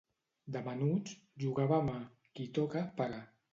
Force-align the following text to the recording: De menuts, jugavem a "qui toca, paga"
De 0.55 0.63
menuts, 0.67 1.13
jugavem 1.45 1.93
a 1.99 1.99
"qui 2.35 2.51
toca, 2.59 2.85
paga" 3.01 3.25